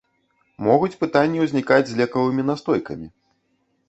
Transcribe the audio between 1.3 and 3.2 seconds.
ўзнікаць з лекавымі настойкамі.